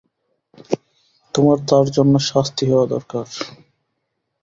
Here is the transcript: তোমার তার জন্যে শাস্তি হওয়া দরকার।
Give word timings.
তোমার 1.33 1.57
তার 1.69 1.85
জন্যে 1.95 2.19
শাস্তি 2.29 2.63
হওয়া 2.69 2.85
দরকার। 2.87 3.25